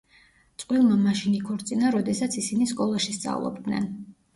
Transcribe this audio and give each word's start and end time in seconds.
წყვილმა 0.63 0.97
მაშინ 1.01 1.37
იქორწინა, 1.41 1.95
როდესაც 1.99 2.41
ისინი 2.45 2.71
სკოლაში 2.77 3.19
სწავლობდნენ. 3.23 3.93